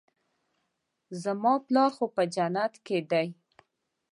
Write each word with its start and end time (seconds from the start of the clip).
زما 1.23 1.53
پلار 1.65 1.91
خو 1.97 2.05
په 2.15 2.23
جنت 2.35 2.73
کښې 2.85 2.99
دى. 3.11 3.27